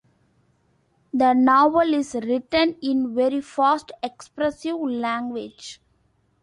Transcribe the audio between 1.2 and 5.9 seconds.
novel is written in very fast, expressive language.